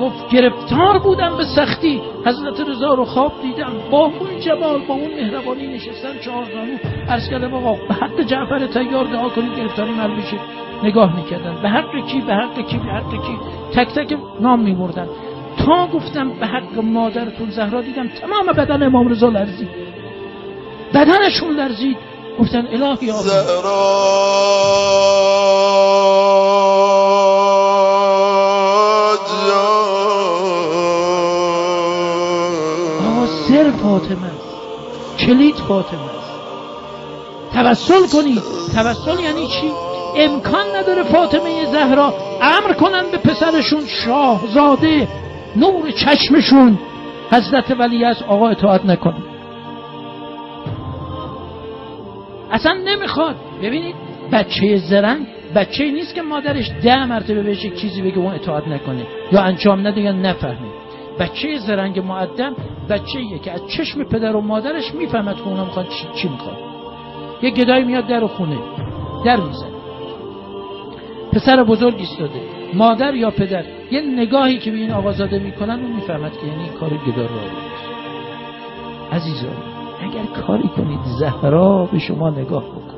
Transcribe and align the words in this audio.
گفت 0.00 0.30
گرفتار 0.30 0.98
بودم 0.98 1.36
به 1.36 1.44
سختی. 1.44 2.02
حضرت 2.26 2.60
رضا 2.60 2.94
رو 2.94 3.04
خواب 3.04 3.32
دیدم. 3.42 3.72
با 3.90 3.98
اون 3.98 4.40
جمال 4.40 4.78
با 4.88 4.94
اون 4.94 5.14
مهربانی 5.14 5.66
نشستن 5.66 6.18
چهار 6.24 6.44
زانو. 6.44 6.76
عرض 7.08 7.28
کردم 7.30 7.54
آقا 7.54 7.72
به 7.88 7.94
حق 7.94 8.20
جعفر 8.20 8.66
تیار 8.66 9.04
دعا 9.04 9.28
کنید 9.28 9.56
گرفتاری 9.56 9.90
مل 9.90 10.16
بشه 10.16 10.36
نگاه 10.82 11.16
می‌کردن 11.16 11.62
به 11.62 11.68
حق 11.68 12.06
کی؟ 12.06 12.20
به 12.20 12.34
حق 12.34 12.66
کی؟ 12.66 12.78
به 12.78 12.92
حق 12.92 13.10
کی؟ 13.10 13.38
تک 13.74 13.88
تک 13.88 14.18
نام 14.40 14.60
میبردن 14.60 15.08
تا 15.64 15.86
گفتم 15.86 16.28
به 16.28 16.46
حق 16.46 16.78
مادرتون 16.78 17.50
زهرا 17.50 17.80
دیدم 17.80 18.08
تمام 18.08 18.46
بدن 18.46 18.82
امام 18.82 19.08
رضا 19.08 19.28
لرزید. 19.28 19.68
بدنشون 20.94 21.56
لرزید. 21.56 21.96
گفتن 22.38 22.66
الهی 22.66 23.10
آقا 23.10 23.30
سر 33.26 33.70
فاطمه 33.70 34.26
است. 34.26 34.46
کلید 35.18 35.54
فاطمه 35.54 36.00
است. 36.00 36.26
توسل 37.54 38.06
کنید 38.12 38.42
توسل 38.74 39.20
یعنی 39.20 39.46
چی؟ 39.46 39.70
امکان 40.16 40.66
نداره 40.76 41.02
فاطمه 41.02 41.66
زهرا 41.72 42.14
امر 42.42 42.72
کنن 42.72 43.02
به 43.12 43.18
پسرشون 43.18 43.86
شاهزاده 43.86 45.08
نور 45.56 45.90
چشمشون 45.90 46.78
حضرت 47.30 47.70
ولی 47.78 48.04
از 48.04 48.22
آقا 48.22 48.48
اطاعت 48.48 48.84
نکنه. 48.84 49.22
اصلا 52.52 52.72
نمی‌خواد. 52.72 53.36
ببینید 53.62 53.94
بچه 54.32 54.76
زرنگ 54.76 55.26
بچه 55.54 55.90
نیست 55.90 56.14
که 56.14 56.22
مادرش 56.22 56.70
ده 56.82 57.04
مرتبه 57.04 57.42
بهش 57.42 57.66
چیزی 57.66 58.02
بگه 58.02 58.18
اون 58.18 58.34
اطاعت 58.34 58.68
نکنه. 58.68 59.06
یا 59.32 59.40
انجام 59.40 59.86
نده 59.86 60.00
یا 60.00 60.12
نفهمه. 60.12 60.68
بچه 61.18 61.58
زرنگ 61.58 61.98
معدم 61.98 62.56
بچه 62.88 63.20
یه 63.20 63.38
که 63.38 63.52
از 63.52 63.60
چشم 63.66 64.04
پدر 64.04 64.36
و 64.36 64.40
مادرش 64.40 64.94
می‌فهمد 64.94 65.36
که 65.36 65.48
اونا 65.48 65.64
می‌خواد 65.64 65.88
چی, 65.88 66.06
چی 66.14 66.28
می‌خواد 66.28 66.56
یه 67.42 67.50
گدایی 67.50 67.84
میاد 67.84 68.06
در 68.06 68.26
خونه 68.26 68.58
در 69.24 69.40
میزن 69.40 69.70
پسر 71.32 71.64
بزرگ 71.64 71.94
ایستاده. 71.98 72.40
مادر 72.74 73.14
یا 73.14 73.30
پدر؟ 73.30 73.64
یه 73.90 74.00
نگاهی 74.00 74.58
که 74.58 74.70
به 74.70 74.76
این 74.76 74.90
آقازاده 74.90 75.38
می‌کنن 75.38 75.80
اون 75.80 75.92
می‌فهمد 75.92 76.32
که 76.32 76.46
یعنی 76.46 76.68
کار 76.68 76.90
گدار 76.90 77.28
را 77.28 77.40
عزیزان 79.12 79.56
اگر 80.00 80.42
کاری 80.46 80.68
کنید 80.68 81.00
زهرا 81.18 81.88
به 81.92 81.98
شما 81.98 82.30
نگاه 82.30 82.64
بکن 82.64 82.96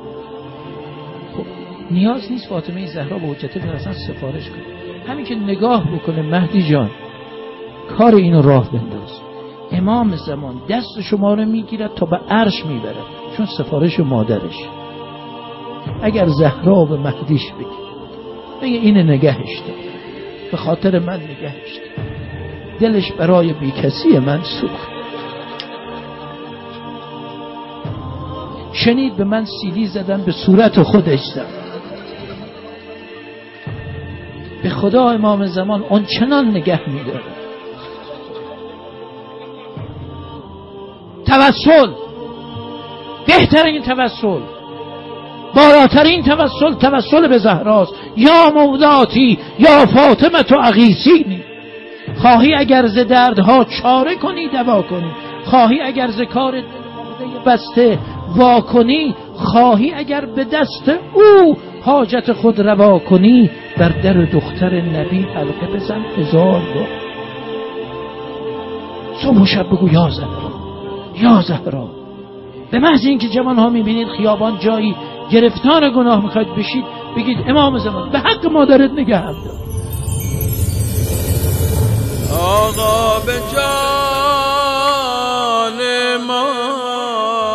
خب 1.37 1.45
نیاز 1.91 2.31
نیست 2.31 2.49
فاطمه 2.49 2.85
زهرا 2.85 3.17
به 3.17 3.27
حجت 3.27 3.57
اصلا 3.57 3.93
سفارش 3.93 4.49
کنه. 4.49 4.63
همین 5.07 5.25
که 5.25 5.35
نگاه 5.35 5.95
بکنه 5.95 6.21
مهدی 6.21 6.69
جان 6.69 6.89
کار 7.97 8.15
اینو 8.15 8.41
راه 8.41 8.71
بنداز. 8.71 9.28
امام 9.71 10.15
زمان 10.15 10.61
دست 10.69 11.01
شما 11.01 11.33
رو 11.33 11.45
می‌گیرد 11.45 11.93
تا 11.95 12.05
به 12.05 12.17
عرش 12.17 12.65
می‌برد. 12.65 12.95
چون 13.37 13.45
سفارش 13.45 13.99
مادرش. 13.99 14.59
اگر 16.01 16.27
زهرا 16.27 16.85
به 16.85 16.97
مهدیش 16.97 17.51
بگی. 17.51 17.79
بگه 18.61 18.77
این 18.77 18.97
نگهش 18.97 19.59
دار 19.59 19.75
به 20.51 20.57
خاطر 20.57 20.99
من 20.99 21.19
نگهش 21.19 21.77
دار 21.77 22.05
دلش 22.79 23.11
برای 23.11 23.53
بیکسی 23.53 24.19
من 24.19 24.41
سوخت. 24.43 24.89
شنید 28.73 29.17
به 29.17 29.23
من 29.23 29.45
سیلی 29.45 29.87
زدن 29.87 30.21
به 30.21 30.31
صورت 30.31 30.83
خودش 30.83 31.19
زد. 31.19 31.47
به 34.63 34.69
خدا 34.69 35.09
امام 35.09 35.45
زمان 35.45 35.83
اون 35.89 36.05
چنان 36.05 36.47
نگه 36.47 36.89
میداره 36.89 37.38
توسل. 41.29 41.91
بهترین 43.27 43.81
توسل. 43.81 44.39
بالاترین 45.55 46.23
توسل 46.23 46.73
توسل 46.73 47.27
به 47.27 47.37
زهراست. 47.37 47.93
یا 48.17 48.51
مولاتی 48.55 49.39
یا 49.59 49.85
فاطمه 49.85 50.43
تو 50.43 50.55
اغیسینی. 50.63 51.43
خواهی 52.21 52.55
اگر 52.55 52.87
ز 52.87 52.97
دردها 52.97 53.63
چاره 53.63 54.15
کنی 54.15 54.47
دوا 54.47 54.81
کنی. 54.81 55.11
خواهی 55.45 55.81
اگر 55.81 56.07
ز 56.07 56.21
کار 56.21 56.63
بسته 57.45 57.99
وا 58.35 58.61
کنی 58.61 59.15
خواهی 59.35 59.93
اگر 59.93 60.25
به 60.25 60.43
دست 60.43 60.91
او 61.13 61.57
حاجت 61.81 62.33
خود 62.33 62.59
روا 62.59 62.99
کنی 62.99 63.49
بر 63.77 63.89
در 63.89 64.13
دختر 64.13 64.81
نبی 64.81 65.27
حلقه 65.35 65.67
بزن 65.75 66.05
هزار 66.17 66.61
بار. 66.75 66.87
صبح 69.21 69.41
و 69.41 69.45
شب 69.45 69.67
بگو 69.67 69.89
یا 69.89 70.09
زهرا. 70.09 70.48
یا 71.15 71.41
زهرا 71.41 71.89
به 72.71 72.79
محض 72.79 73.05
اینکه 73.05 73.29
جوان 73.29 73.59
ها 73.59 73.69
می‌بینید 73.69 74.07
خیابان 74.17 74.59
جایی 74.59 74.95
گرفتار 75.31 75.89
گناه 75.89 76.23
می‌خواید 76.23 76.55
بشید 76.55 76.85
بگید 77.17 77.37
امام 77.47 77.79
زمان 77.79 78.09
به 78.09 78.19
حق 78.19 78.45
مادرت 78.45 78.91
نگه. 78.91 79.17
هم 79.17 79.33
دار 79.33 79.59
آقا 82.39 83.19
به 83.25 83.33
جان 83.53 83.69
مادرم 86.27 87.49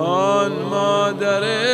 آن 0.00 0.52
مادر 0.70 1.65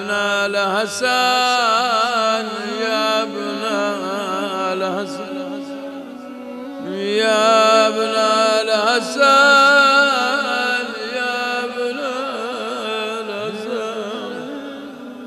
ابن 0.00 0.10
الحسن 0.10 1.06
یا 2.80 3.22
ابن 3.22 3.62
الحسن. 4.72 5.34
یا 6.94 7.86
ابن 7.88 8.14
الحسن 8.60 9.20
یا 11.16 11.34
ابن 11.64 11.98
الحسن. 13.28 14.00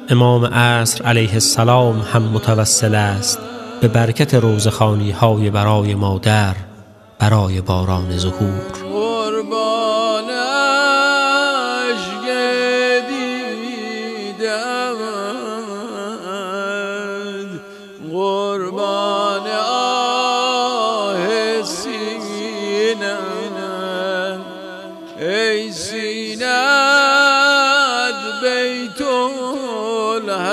امام 0.09 0.45
عصر 0.45 1.03
علیه 1.03 1.33
السلام 1.33 1.99
هم 2.13 2.21
متوسل 2.21 2.95
است 2.95 3.39
به 3.81 3.87
برکت 3.87 4.33
روزخانی 4.33 5.11
های 5.11 5.49
برای 5.49 5.95
مادر 5.95 6.55
برای 7.19 7.61
باران 7.61 8.17
ظهور. 8.17 8.82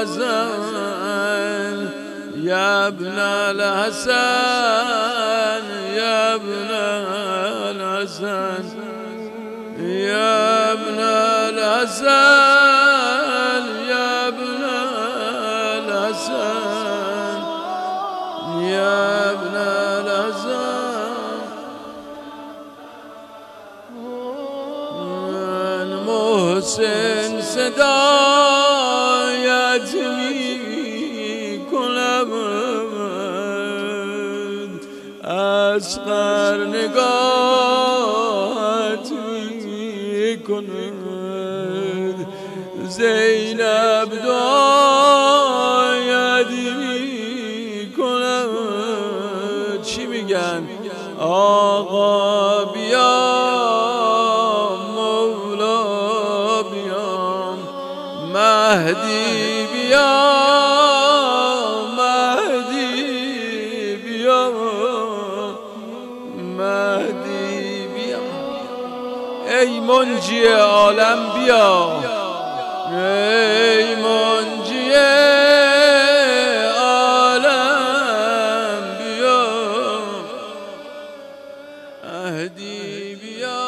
الحزن 0.00 1.88
یا 2.36 2.86
ابن 2.86 3.18
الحسن 3.18 4.14
یا 5.96 6.34
ابن 6.34 6.70
الحسن 7.80 8.64
یا 9.88 10.72
ابن 10.72 10.98
الحسن 11.58 12.10
یا 13.88 14.28
ابن 14.28 14.64
الحسن 15.88 17.40
یا 18.62 19.30
ابن 19.30 19.56
الحسن 19.56 20.60
من 25.00 25.88
محسن 26.06 27.40
صدایت 27.42 28.69
اسقر 35.90 36.58
نگاهت 36.66 37.06
می 39.12 40.38
کند 40.48 42.26
زینب 42.88 44.10
دعایت 44.24 45.70
می 46.50 47.92
کند 47.96 49.82
چی 49.82 50.06
میگن؟ 50.06 50.62
آقا 51.20 52.29
منجی 70.00 70.46
عالم 70.46 71.18
بیا. 71.34 71.92
ای 72.90 73.94
منجی 73.94 74.92
عالم 76.78 78.02
بیا. 78.98 79.46
اهدی 82.04 83.14
بیا 83.14 83.60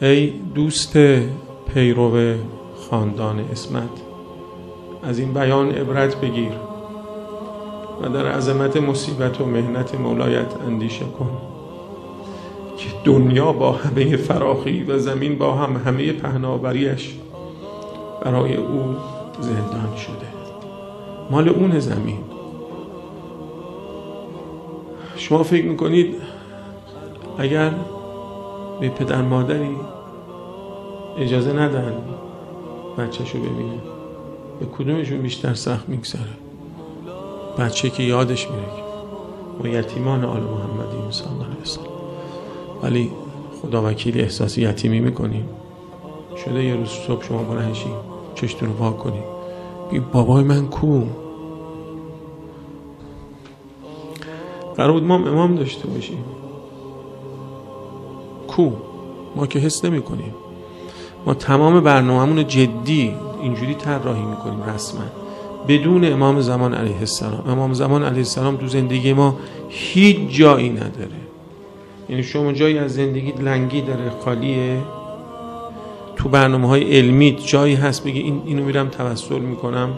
ای 0.00 0.30
دوست 0.54 0.92
پیرو 1.74 2.36
خاندان 2.90 3.48
اسمت 3.52 3.82
از 5.02 5.18
این 5.18 5.34
بیان 5.34 5.70
عبرت 5.70 6.16
بگیر. 6.16 6.77
و 8.02 8.08
در 8.08 8.26
عظمت 8.26 8.76
مصیبت 8.76 9.40
و 9.40 9.46
مهنت 9.46 9.94
مولایت 9.94 10.54
اندیشه 10.66 11.04
کن 11.04 11.30
که 12.76 12.88
دنیا 13.04 13.52
با 13.52 13.72
همه 13.72 14.16
فراخی 14.16 14.84
و 14.84 14.98
زمین 14.98 15.38
با 15.38 15.54
هم 15.54 15.76
همه 15.76 16.12
پهناوریش 16.12 17.14
برای 18.22 18.56
او 18.56 18.96
زندان 19.40 19.96
شده. 19.96 20.28
مال 21.30 21.48
اون 21.48 21.78
زمین. 21.78 22.18
شما 25.16 25.42
فکر 25.42 25.64
می‌کنید 25.64 26.14
اگر 27.38 27.70
به 28.80 28.88
پدر 28.88 29.22
مادری 29.22 29.76
اجازه 31.18 31.52
ندن 31.52 31.92
بچهشو 32.98 33.38
ببینه 33.38 33.78
به 34.60 34.66
کدومشون 34.66 35.22
بیشتر 35.22 35.54
سخت 35.54 35.88
میگذره؟ 35.88 36.47
بچه 37.58 37.90
که 37.90 38.02
یادش 38.02 38.50
میره. 38.50 38.68
ما 39.62 39.68
یتیمان 39.68 40.24
آل 40.24 40.40
محمدیم 40.40 41.10
صلی 41.10 41.26
الله 41.28 41.44
علیه 41.44 41.98
ولی 42.82 43.12
خدا 43.62 43.82
وکیل 43.82 44.20
احساس 44.20 44.58
یتیمی 44.58 45.00
می‌کنیم 45.00 45.48
شده 46.44 46.64
یه 46.64 46.74
روز 46.74 46.88
صبح 46.88 47.24
شما 47.24 47.42
بلنشین 47.42 47.92
چشتون 48.34 48.68
رو 48.68 48.74
پاک 48.74 48.98
کنیم 48.98 49.22
بگیم 49.88 50.06
بابای 50.12 50.44
من 50.44 50.66
کو 50.66 51.02
قرار 54.76 54.92
بود 54.92 55.02
ما 55.02 55.14
امام 55.14 55.54
داشته 55.54 55.88
باشیم. 55.88 56.24
کو 58.48 58.70
ما 59.36 59.46
که 59.46 59.58
حس 59.58 59.84
نمی 59.84 60.02
کنیم 60.02 60.34
ما 61.26 61.34
تمام 61.34 61.80
برنامه‌مون 61.80 62.46
جدی 62.46 63.14
اینجوری 63.42 63.74
طراحی 63.74 64.22
می‌کنیم 64.22 64.62
رسما. 64.62 65.00
بدون 65.68 66.12
امام 66.12 66.40
زمان 66.40 66.74
علیه 66.74 66.98
السلام. 66.98 67.44
امام 67.48 67.72
زمان 67.72 68.02
علیه 68.02 68.18
السلام 68.18 68.56
تو 68.56 68.66
زندگی 68.66 69.12
ما 69.12 69.36
هیچ 69.68 70.16
جایی 70.30 70.68
نداره. 70.70 71.18
یعنی 72.08 72.22
شما 72.22 72.52
جایی 72.52 72.78
از 72.78 72.94
زندگی 72.94 73.32
لنگی 73.32 73.80
داره 73.80 74.10
خالیه. 74.24 74.78
تو 76.16 76.28
برنامه 76.28 76.68
های 76.68 76.98
علمی 76.98 77.36
جایی 77.46 77.74
هست 77.74 78.04
بگی 78.04 78.20
این 78.20 78.42
اینو 78.46 78.64
میرم 78.64 78.88
توسل 78.88 79.38
می‌کنم 79.38 79.90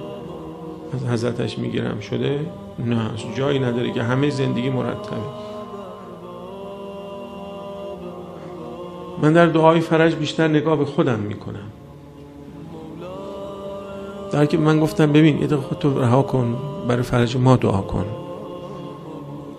از 0.95 1.07
حضرتش 1.07 1.59
می‌گیرم. 1.59 2.01
شده؟ 2.01 2.41
نه 2.79 3.11
جایی 3.37 3.59
نداره 3.59 3.93
که 3.93 4.03
همه 4.03 4.31
زندگی 4.31 4.71
مرتبه. 4.71 5.17
من 9.23 9.33
در 9.33 9.47
دعای 9.47 9.81
فرج 9.81 10.15
بیشتر 10.15 10.49
نگاه 10.49 10.79
به 10.79 10.85
خودم 10.85 11.19
می‌کنم. 11.19 11.73
در 14.33 14.47
که 14.47 14.59
من 14.59 14.81
گفتم 14.81 15.13
ببین 15.13 15.41
یه 15.41 15.47
دقیقه 15.47 15.63
خودتو 15.63 15.99
رها 15.99 16.23
کن 16.23 16.57
برای 16.89 17.03
فرج 17.03 17.37
ما 17.37 17.57
دعا 17.57 17.81
کن. 17.81 18.05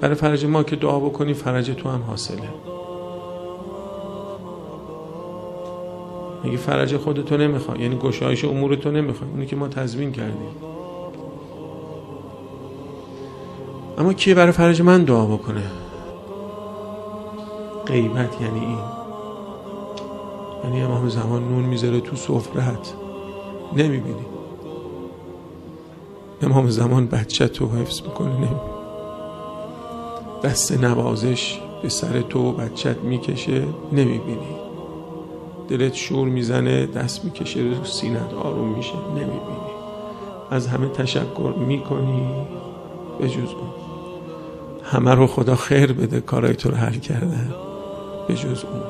برای 0.01 0.15
فرج 0.15 0.45
ما 0.45 0.63
که 0.63 0.75
دعا 0.75 0.99
بکنی 0.99 1.33
فرج 1.33 1.71
تو 1.71 1.89
هم 1.89 2.03
حاصله. 2.07 2.49
اگه 6.43 6.57
فرج 6.57 6.97
خودتو 6.97 7.37
نمی‌خوای 7.37 7.79
یعنی 7.79 7.95
گشایش 7.97 8.45
امور 8.45 8.75
تو 8.75 8.91
نمی‌خوای 8.91 9.29
اونی 9.29 9.45
که 9.45 9.55
ما 9.55 9.67
تضمین 9.67 10.11
کردیم. 10.11 10.55
اما 13.97 14.13
کی 14.13 14.33
برای 14.33 14.51
فرج 14.51 14.81
من 14.81 15.03
دعا 15.03 15.25
بکنه؟ 15.25 15.63
غیبت 17.85 18.41
یعنی 18.41 18.59
این. 18.59 18.77
یعنی 20.63 20.81
امام 20.81 21.09
زمان 21.09 21.43
نون 21.43 21.63
می‌ذاره 21.63 22.01
تو 22.01 22.15
سفرت 22.15 22.93
نمی‌بینی. 23.73 24.25
امام 26.41 26.69
زمان 26.69 27.07
بچه 27.07 27.47
تو 27.47 27.67
حفظ 27.67 28.01
می‌کنه 28.01 28.33
نمی‌بینی 28.33 28.71
دست 30.43 30.83
نوازش 30.83 31.59
به 31.81 31.89
سر 31.89 32.21
تو 32.21 32.39
و 32.39 32.51
بچت 32.51 32.97
می‌کشه 32.97 33.63
نمی‌بینی 33.91 34.55
دلت 35.69 35.93
شور 35.93 36.27
می‌زنه 36.27 36.85
دست 36.85 37.25
می‌کشه 37.25 37.59
رو 37.59 37.83
سینت 37.83 38.33
آروم 38.33 38.77
میشه 38.77 38.93
نمی‌بینی 39.09 39.71
از 40.51 40.67
همه 40.67 40.87
تشکر 40.87 41.53
می‌کنی. 41.67 42.27
به 43.19 43.29
جز 43.29 43.37
اون. 43.37 43.69
همه 44.83 45.15
رو 45.15 45.27
خدا 45.27 45.55
خیر 45.55 45.93
بده 45.93 46.21
کارای 46.21 46.53
تو 46.53 46.69
رو 46.69 46.77
حل 46.77 46.93
کردن 46.93 47.53
به 48.27 48.35
جز 48.35 48.63
اون. 48.63 48.81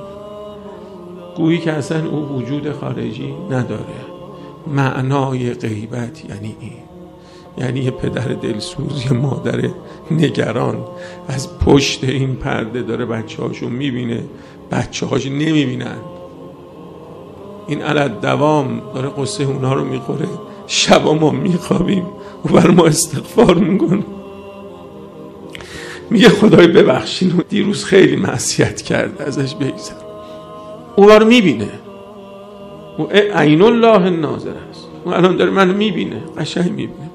گویی 1.35 1.57
که 1.57 1.71
اصلا 1.71 2.09
او 2.09 2.17
وجود 2.17 2.71
خارجی 2.71 3.33
نداره. 3.49 4.01
معنای 4.67 5.53
غیبت 5.53 6.25
یعنی 6.25 6.55
این. 6.59 6.90
یعنی 7.57 7.79
یه 7.79 7.91
پدر 7.91 8.27
دلسوز 8.27 9.05
یه 9.05 9.13
مادر 9.13 9.69
نگران 10.11 10.77
از 11.27 11.59
پشت 11.59 12.03
این 12.03 12.35
پرده 12.35 12.81
داره 12.81 13.05
بچه 13.05 13.43
هاشو 13.43 13.69
می‌بینه. 13.69 14.23
بچه 14.71 15.05
هاش 15.05 15.25
نمی‌بینن. 15.25 15.97
این 17.67 17.81
علت 17.81 18.21
دوام 18.21 18.81
داره 18.95 19.09
قصه 19.09 19.43
اونا 19.43 19.73
رو 19.73 19.83
می‌خوره. 19.83 20.27
شبا 20.67 21.13
ما 21.13 21.31
میخوابیم. 21.31 22.05
و 22.45 22.49
بر 22.49 22.67
ما 22.67 22.85
استغفار 22.85 23.55
می‌کنه 23.55 24.03
میگه 26.09 26.29
خدای 26.29 26.67
ببخشین. 26.67 27.31
و 27.31 27.41
دیروز 27.49 27.85
خیلی 27.85 28.15
معصیت 28.15 28.81
کرده 28.81 29.23
ازش 29.23 29.55
بگذر. 29.55 29.93
او 30.95 31.09
رو 31.09 31.25
می‌بینه. 31.25 31.69
او 32.97 33.07
عین 33.11 33.61
الله 33.61 34.09
ناظر 34.09 34.53
است. 34.69 34.87
او 35.05 35.13
الان 35.13 35.35
داره 35.35 35.51
منو 35.51 35.73
می‌بینه. 35.73 36.23
قشنگ 36.37 36.69
می‌بینه. 36.69 37.09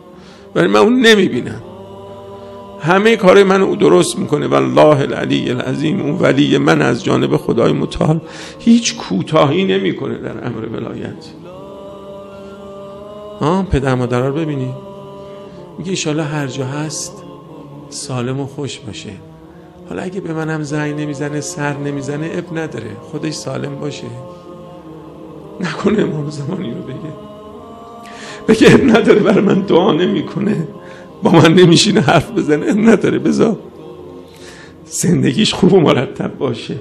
ولی 0.57 0.67
من 0.67 0.81
اون 0.81 1.01
نمی‌بینم. 1.01 1.63
همه 2.81 3.17
کار 3.17 3.43
من 3.43 3.63
او 3.63 3.77
درست 3.77 4.19
می‌کنه. 4.19 4.47
والله 4.47 5.01
العلی 5.01 5.51
العظیم 5.51 6.01
اون 6.01 6.19
ولی 6.19 6.59
من 6.59 6.83
از 6.83 7.05
جانب 7.05 7.37
خدای 7.37 7.73
متعال 7.73 8.21
هیچ 8.59 8.97
کوتاهی 8.97 9.65
نمی‌کنه 9.65 10.19
در 10.19 10.47
امر 10.47 10.67
ولایت. 10.67 11.25
آه 13.41 13.67
پدر 13.67 13.95
مادر 13.95 14.21
رو 14.21 14.35
ببینی. 14.35 14.75
میگه 15.79 15.91
ایشالا 15.91 16.25
هر 16.25 16.47
جا 16.47 16.67
هست 16.67 17.23
سالم 17.89 18.41
و 18.41 18.47
خوش 18.47 18.79
باشه. 18.79 19.11
حالا 19.89 20.03
اگه 20.03 20.21
به 20.21 20.33
منم 20.33 20.63
زنگ 20.63 21.01
نمی‌زنه 21.01 21.41
سر 21.41 21.77
نمی‌زنه 21.77 22.31
اب 22.35 22.59
نداره. 22.59 22.91
خودش 23.11 23.35
سالم 23.35 23.75
باشه. 23.81 24.07
نکنه 25.61 26.03
امام 26.03 26.31
زمانی 26.31 26.71
رو 26.71 26.83
بگه. 26.83 27.36
بگه 28.49 28.75
اب 28.75 28.85
نداره 28.85 29.21
برای 29.21 29.45
من 29.45 29.61
دعا 29.61 29.93
نمی‌کنه. 29.93 30.69
با 31.23 31.31
من 31.31 31.55
نمیشینه 31.55 32.00
حرف 32.00 32.31
بزنه. 32.31 32.67
اب 32.67 32.79
نداره. 32.79 33.19
بذار 33.19 33.59
زندگیش 34.85 35.55
خوب 35.55 35.73
و 35.73 35.81
مرتب 35.81 36.38
باشه. 36.38 36.76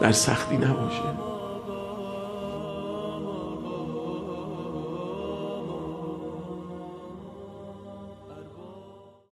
در 0.00 0.12
سختی 0.12 0.56
نباشه. 0.56 1.13